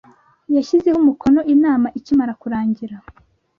yshyizeho 0.53 0.97
umukono 1.03 1.39
inama 1.53 1.87
ikimara 1.99 2.33
kurangira 2.41 2.95